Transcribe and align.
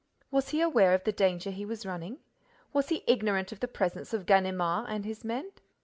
Was 0.31 0.49
he 0.49 0.61
aware 0.61 0.95
of 0.95 1.03
the 1.03 1.11
danger 1.11 1.51
he 1.51 1.63
was 1.63 1.85
running? 1.85 2.17
Was 2.73 2.89
he 2.89 3.03
ignorant 3.05 3.51
of 3.51 3.59
the 3.59 3.67
presence 3.67 4.15
of 4.15 4.25
Ganimard 4.25 4.87
and 4.89 5.05
his 5.05 5.23
men? 5.23 5.51